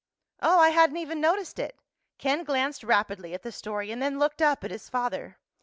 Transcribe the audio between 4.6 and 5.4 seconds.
at his father.